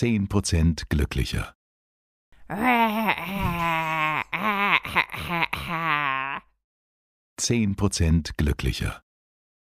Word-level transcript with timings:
10 0.00 0.28
Prozent 0.28 0.88
glücklicher. 0.88 1.54
Zehn 7.36 7.76
Prozent 7.76 8.38
glücklicher. 8.38 9.02